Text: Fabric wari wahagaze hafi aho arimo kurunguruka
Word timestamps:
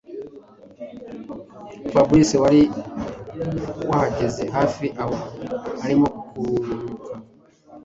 Fabric 1.91 2.29
wari 2.43 2.61
wahagaze 3.89 4.43
hafi 4.55 4.85
aho 5.01 5.13
arimo 5.83 6.07
kurunguruka 6.29 7.11